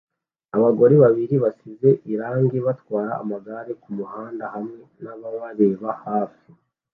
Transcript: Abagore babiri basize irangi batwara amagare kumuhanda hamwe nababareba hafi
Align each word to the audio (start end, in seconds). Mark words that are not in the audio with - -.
Abagore 0.57 0.93
babiri 1.03 1.35
basize 1.43 1.89
irangi 2.13 2.57
batwara 2.65 3.11
amagare 3.23 3.71
kumuhanda 3.83 4.45
hamwe 4.53 4.79
nababareba 5.03 5.91
hafi 6.05 6.47